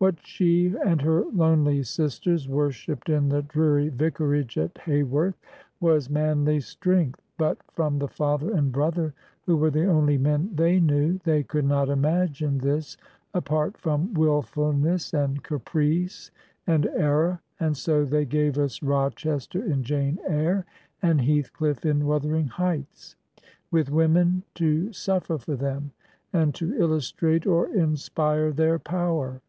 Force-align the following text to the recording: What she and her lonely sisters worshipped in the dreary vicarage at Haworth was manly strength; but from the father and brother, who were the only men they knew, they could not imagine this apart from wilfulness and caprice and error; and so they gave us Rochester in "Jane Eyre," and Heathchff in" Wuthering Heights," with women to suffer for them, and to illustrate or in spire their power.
What 0.00 0.24
she 0.24 0.76
and 0.86 1.02
her 1.02 1.24
lonely 1.24 1.82
sisters 1.82 2.48
worshipped 2.48 3.08
in 3.08 3.30
the 3.30 3.42
dreary 3.42 3.88
vicarage 3.88 4.56
at 4.56 4.78
Haworth 4.78 5.34
was 5.80 6.08
manly 6.08 6.60
strength; 6.60 7.20
but 7.36 7.58
from 7.72 7.98
the 7.98 8.06
father 8.06 8.52
and 8.54 8.70
brother, 8.70 9.12
who 9.42 9.56
were 9.56 9.72
the 9.72 9.86
only 9.86 10.16
men 10.16 10.50
they 10.54 10.78
knew, 10.78 11.18
they 11.24 11.42
could 11.42 11.64
not 11.64 11.88
imagine 11.88 12.58
this 12.58 12.96
apart 13.34 13.76
from 13.76 14.14
wilfulness 14.14 15.12
and 15.12 15.42
caprice 15.42 16.30
and 16.64 16.86
error; 16.86 17.40
and 17.58 17.76
so 17.76 18.04
they 18.04 18.24
gave 18.24 18.56
us 18.56 18.84
Rochester 18.84 19.64
in 19.64 19.82
"Jane 19.82 20.20
Eyre," 20.28 20.64
and 21.02 21.18
Heathchff 21.22 21.84
in" 21.84 22.06
Wuthering 22.06 22.46
Heights," 22.46 23.16
with 23.72 23.90
women 23.90 24.44
to 24.54 24.92
suffer 24.92 25.38
for 25.38 25.56
them, 25.56 25.90
and 26.32 26.54
to 26.54 26.72
illustrate 26.78 27.48
or 27.48 27.66
in 27.74 27.96
spire 27.96 28.52
their 28.52 28.78
power. 28.78 29.40